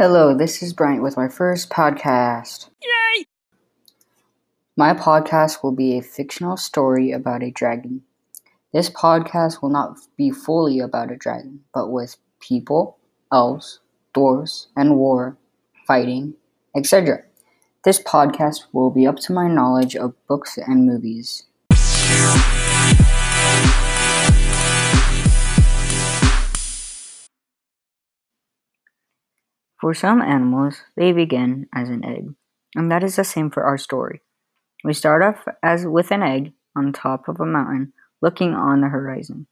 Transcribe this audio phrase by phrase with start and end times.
[0.00, 2.70] Hello, this is Bryant with my first podcast.
[2.80, 3.26] Yay!
[4.74, 8.00] My podcast will be a fictional story about a dragon.
[8.72, 12.96] This podcast will not be fully about a dragon, but with people,
[13.30, 13.80] elves,
[14.14, 15.36] dwarves, and war,
[15.86, 16.32] fighting,
[16.74, 17.22] etc.
[17.84, 21.44] This podcast will be up to my knowledge of books and movies.
[29.80, 32.34] For some animals, they begin as an egg,
[32.74, 34.20] and that is the same for our story.
[34.84, 38.88] We start off as with an egg on top of a mountain looking on the
[38.88, 39.46] horizon.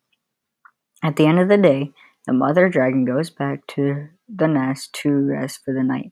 [1.03, 1.93] At the end of the day,
[2.27, 6.11] the mother dragon goes back to the nest to rest for the night.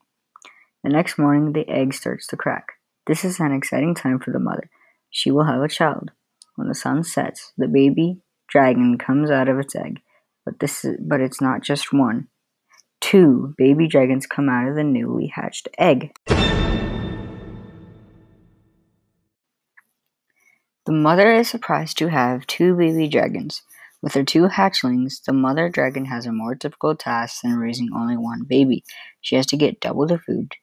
[0.82, 2.68] The next morning, the egg starts to crack.
[3.06, 4.70] This is an exciting time for the mother.
[5.10, 6.10] She will have a child.
[6.54, 10.01] When the sun sets, the baby dragon comes out of its egg,
[10.45, 12.28] but this is, but it's not just one.
[13.00, 16.12] Two baby dragons come out of the newly hatched egg.
[20.86, 23.62] The mother is surprised to have two baby dragons.
[24.02, 28.16] With her two hatchlings, the mother dragon has a more difficult task than raising only
[28.16, 28.84] one baby.
[29.20, 30.54] She has to get double the food,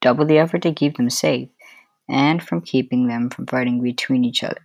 [0.00, 1.48] double the effort to keep them safe,
[2.08, 4.62] and from keeping them from fighting between each other.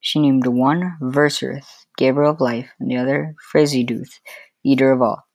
[0.00, 4.20] She named one Versurith, giver of life, and the other Freziduth,
[4.64, 5.26] eater of all.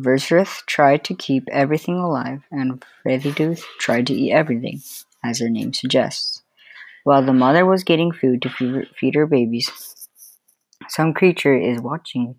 [0.00, 4.80] Versurith tried to keep everything alive, and Freziduth tried to eat everything,
[5.22, 6.42] as her name suggests.
[7.04, 9.70] While the mother was getting food to feed her babies,
[10.88, 12.36] some creature is watching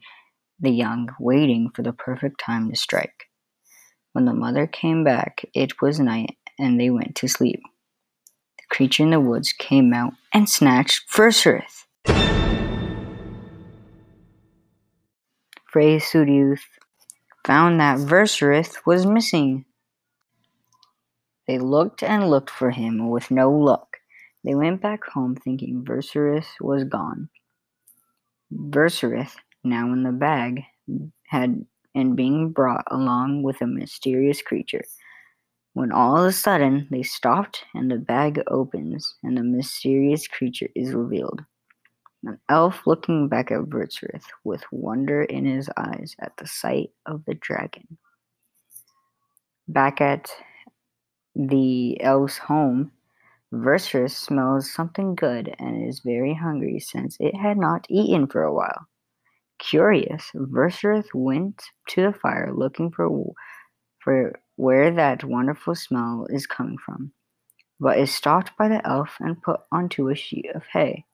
[0.60, 3.30] the young, waiting for the perfect time to strike.
[4.14, 7.62] When the mother came back, it was night, and they went to sleep.
[8.58, 11.86] The creature in the woods came out and snatched Versurith.
[15.72, 16.66] Freziduth
[17.46, 19.66] found that Versurith was missing.
[21.48, 23.98] They looked and looked for him with no luck.
[24.44, 27.30] They went back home thinking Versurith was gone.
[28.54, 30.64] Versurith, now in the bag,
[31.28, 31.66] had
[31.96, 34.84] and being brought along with a mysterious creature.
[35.74, 40.70] When all of a sudden they stopped and the bag opens and the mysterious creature
[40.76, 41.42] is revealed.
[42.26, 47.26] An elf looking back at Versurith with wonder in his eyes at the sight of
[47.26, 47.98] the dragon.
[49.68, 50.32] Back at
[51.36, 52.92] the elf's home,
[53.54, 58.54] Versurith smells something good and is very hungry since it had not eaten for a
[58.54, 58.88] while.
[59.60, 63.34] Curious, Versurith went to the fire looking for,
[64.00, 67.12] for where that wonderful smell is coming from,
[67.80, 71.06] but is stopped by the elf and put onto a sheet of hay.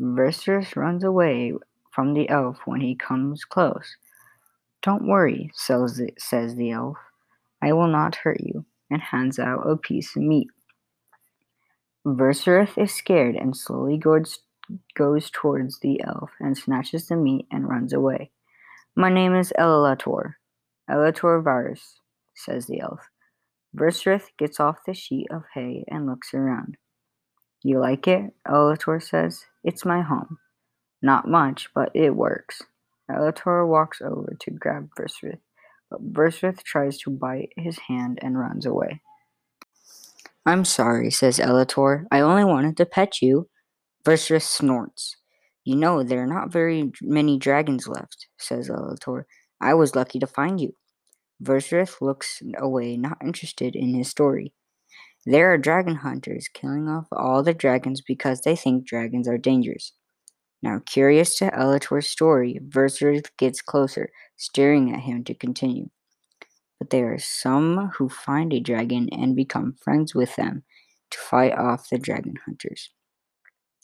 [0.00, 1.52] Versurith runs away
[1.90, 3.96] from the elf when he comes close.
[4.82, 6.96] Don't worry, says the, elf.
[7.62, 10.48] I will not hurt you, and hands out a piece of meat.
[12.06, 14.40] Versurith is scared and slowly goes,
[15.32, 18.30] towards the elf and snatches the meat and runs away.
[18.96, 20.34] My name is Elator.
[20.90, 22.00] Elator Varus,
[22.34, 23.00] says the elf.
[23.74, 26.76] Versurith gets off the sheet of hay and looks around.
[27.62, 28.32] You like it?
[28.46, 29.46] Elator says.
[29.64, 30.38] It's my home.
[31.02, 32.62] Not much, but it works.
[33.10, 35.40] Elator walks over to grab Versurith,
[35.90, 39.00] but Versurith tries to bite his hand and runs away.
[40.46, 42.04] I'm sorry, says Elator.
[42.10, 43.48] I only wanted to pet you.
[44.04, 45.16] Versurith snorts.
[45.64, 49.24] You know, there are not very many dragons left, says Elator.
[49.60, 50.74] I was lucky to find you.
[51.42, 54.52] Versurith looks away, not interested in his story.
[55.26, 59.92] There are dragon hunters killing off all the dragons because they think dragons are dangerous.
[60.62, 65.90] Now, curious to Elator's story, Versurith gets closer, staring at him to continue.
[66.78, 70.64] But there are some who find a dragon and become friends with them
[71.10, 72.90] to fight off the dragon hunters.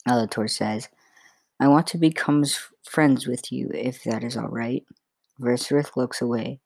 [0.07, 0.89] Elator says,
[1.59, 2.43] I want to become
[2.83, 4.83] friends with you if that is all right.
[5.39, 6.59] Versurith looks away.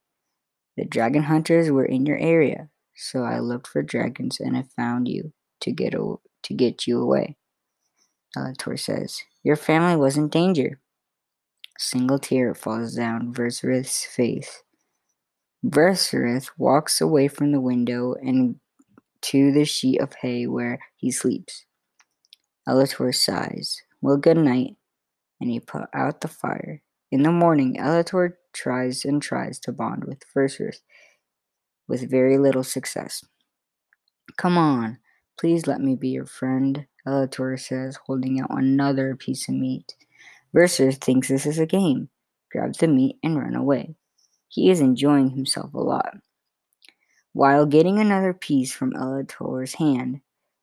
[0.77, 5.07] The dragon hunters were in your area, so I looked for dragons and I found
[5.07, 7.37] you to get to get you away.
[8.37, 10.79] Elator says, Your family was in danger.
[11.77, 14.63] Single tear falls down Versurith's face.
[15.65, 18.59] Versurith walks away from the window and
[19.21, 21.65] to the sheet of hay where he sleeps.
[22.67, 23.81] Elator sighs.
[24.01, 24.75] Well, good night.
[25.41, 26.81] And he put out the fire.
[27.11, 30.81] In the morning, Elator tries and tries to bond with Versurith
[31.87, 33.23] with very little success.
[34.37, 34.99] Come on,
[35.39, 39.95] please let me be your friend, uh, Elator says, holding out another piece of meat.
[40.55, 42.09] Versurith thinks this is a game,
[42.51, 43.95] grabs the meat, and run away.
[44.47, 46.15] He is enjoying himself a lot.
[47.33, 50.21] While getting another piece from Elator's hand,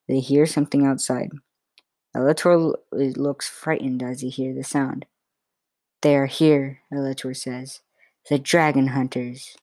[0.08, 1.30] they hear something outside.
[2.16, 5.06] Elator looks frightened as he hears the sound.
[6.02, 7.80] They are here, Elator says.
[8.28, 9.56] The dragon hunters.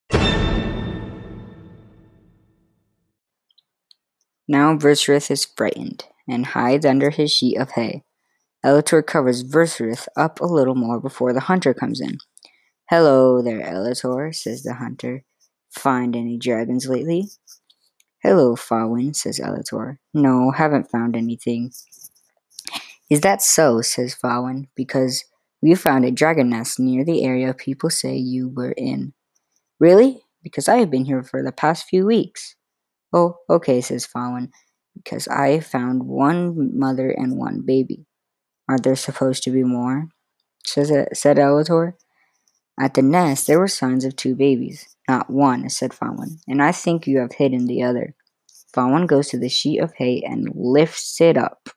[4.52, 8.04] Now Verserith is frightened and hides under his sheet of hay.
[8.66, 12.18] Elator covers Verserith up a little more before the hunter comes in.
[12.90, 15.24] Hello there, Elator, says the hunter.
[15.70, 17.30] Find any dragons lately?
[18.24, 20.00] Hello, Fawin, says Elator.
[20.16, 21.72] No, haven't found anything.
[23.08, 23.82] Is that so?
[23.82, 25.26] says Fawin, because
[25.62, 29.14] we found a dragon nest near the area people say you were in.
[29.80, 30.24] Really?
[30.42, 32.56] Because I have been here for the past few weeks.
[33.12, 34.52] Oh, okay, says Fawin,
[34.96, 38.06] because I found one mother and one baby.
[38.68, 40.10] Are there supposed to be more?
[40.66, 41.94] Says it, said Elator.
[42.80, 44.96] At the nest there were signs of two babies.
[45.08, 48.16] Not one, said Fawin, and I think you have hidden the other.
[48.74, 51.70] Fawin goes to the sheet of hay and lifts it up.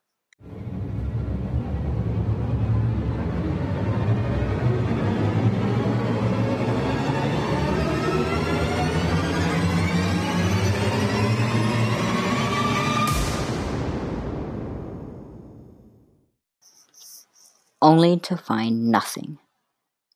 [17.82, 19.38] Only to find nothing.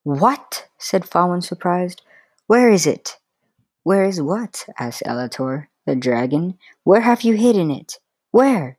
[0.05, 0.69] What?
[0.79, 2.01] said Fawin, surprised.
[2.47, 3.19] Where is it?
[3.83, 4.67] Where is what?
[4.79, 5.67] asked Elator.
[5.85, 6.59] The dragon?
[6.85, 7.99] Where have you hidden it?
[8.31, 8.79] Where?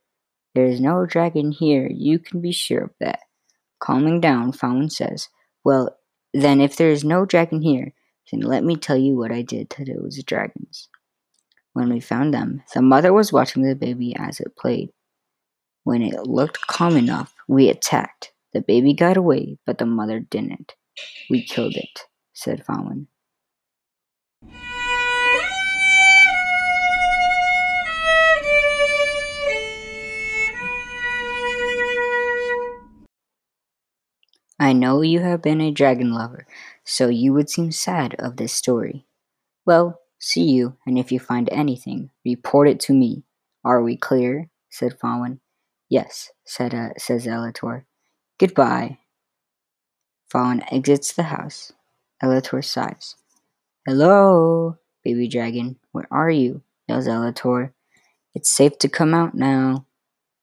[0.55, 3.19] There is no dragon here, you can be sure of that.
[3.79, 5.29] Calming down, Fawin says,
[5.63, 5.97] Well,
[6.33, 7.93] then if there is no dragon here,
[8.31, 10.89] then let me tell you what I did to those dragons.
[11.73, 14.89] When we found them, the mother was watching the baby as it played.
[15.83, 18.31] When it looked calm enough, we attacked.
[18.57, 20.73] The baby got away, but the mother didn't.
[21.29, 23.07] We killed it, said Fawin.
[34.59, 36.47] I know you have been a dragon lover,
[36.83, 39.05] so you would seem sad of this story.
[39.67, 43.23] Well, see you, and if you find anything, report it to me.
[43.63, 44.49] Are we clear?
[44.71, 45.41] said Fawin.
[45.89, 47.83] Yes, said uh, says Elator.
[48.39, 48.99] Goodbye.
[50.29, 51.73] Fawin exits the house.
[52.23, 53.15] Elator sighs.
[53.87, 55.79] Hello, baby dragon.
[55.91, 56.61] Where are you?
[56.87, 57.71] yells Elator.
[58.35, 59.87] It's safe to come out now.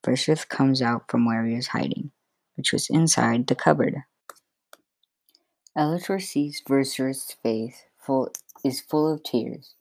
[0.04, 2.10] Verserith comes out from where he was hiding,
[2.56, 4.02] which was inside the cupboard.
[5.78, 8.30] Elator sees Verserith's face full,
[8.64, 9.74] is full of tears.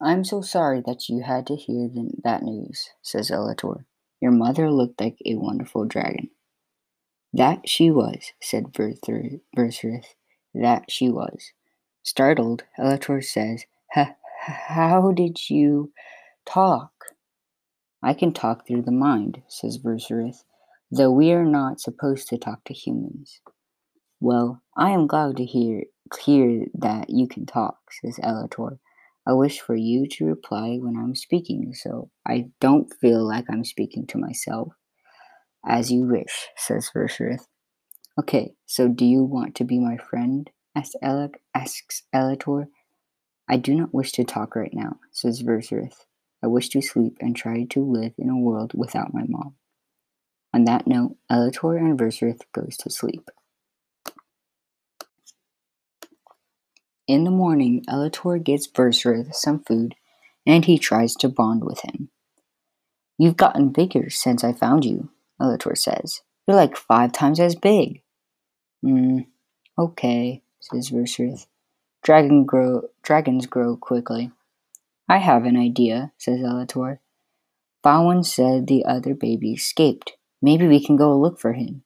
[0.00, 3.84] I'm so sorry that you had to hear the, that news, says Elator.
[4.22, 6.30] Your mother looked like a wonderful dragon.
[7.32, 10.14] That she was, said Verserith.
[10.54, 11.52] That she was.
[12.02, 14.16] Startled, Elator says, "Ha!
[14.44, 15.92] How did you
[16.44, 16.92] talk?
[18.02, 20.44] I can talk through the mind, says Verserith,
[20.90, 23.40] though we are not supposed to talk to humans.
[24.20, 25.84] Well, I am glad to hear
[26.24, 28.78] hear that you can talk, says Elator.
[29.26, 33.64] I wish for you to reply when I'm speaking, so I don't feel like I'm
[33.64, 34.72] speaking to myself.
[35.64, 37.46] As you wish, says Verserith.
[38.18, 40.50] Okay, so do you want to be my friend?
[40.74, 42.66] asks, El- asks Elator.
[43.48, 46.06] I do not wish to talk right now, says Verserith.
[46.42, 49.54] I wish to sleep and try to live in a world without my mom.
[50.52, 53.30] On that note, Elator and Verserith goes to sleep.
[57.06, 59.94] In the morning, Elator gives Verserith some food
[60.46, 62.10] and he tries to bond with him.
[63.18, 65.10] You've gotten bigger since I found you,
[65.42, 66.20] Elator says.
[66.46, 68.02] You're like five times as big.
[68.82, 69.20] Hmm,
[69.78, 71.46] okay, says Verserith.
[72.02, 74.30] Dragon grow, dragons grow quickly.
[75.08, 76.98] I have an idea, says Elator.
[77.82, 80.12] Fawin said the other baby escaped.
[80.40, 81.82] Maybe we can go look for him.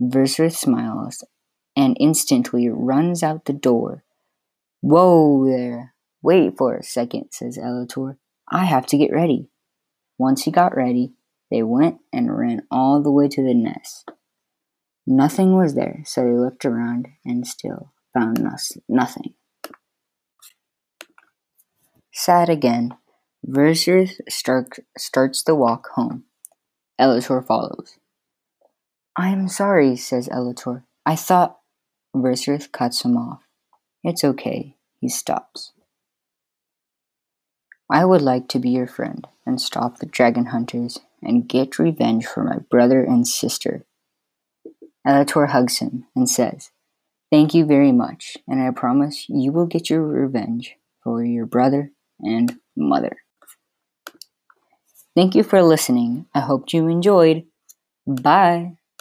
[0.00, 1.24] Verserith smiles
[1.74, 4.04] and instantly runs out the door.
[4.80, 5.94] Whoa there!
[6.22, 8.16] Wait for a second, says Elator.
[8.48, 9.48] I have to get ready.
[10.18, 11.12] Once he got ready,
[11.50, 14.10] they went and ran all the way to the nest.
[15.06, 18.42] Nothing was there, so they looked around and still found
[18.88, 19.34] nothing.
[22.12, 22.96] Sad again,
[24.28, 26.24] start, starts the walk home.
[27.00, 27.98] Elator follows.
[29.16, 30.82] I am sorry, says Elator.
[31.04, 31.58] I thought.
[32.14, 33.42] Verserith cuts him off.
[34.02, 35.72] It's okay, he stops.
[37.90, 42.26] I would like to be your friend and stop the dragon hunters and get revenge
[42.26, 43.84] for my brother and sister.
[45.06, 46.70] Elator hugs him and says,
[47.30, 51.90] Thank you very much, and I promise you will get your revenge for your brother
[52.20, 53.18] and mother.
[55.14, 56.26] Thank you for listening.
[56.34, 57.46] I hope you enjoyed.
[58.06, 58.75] Bye.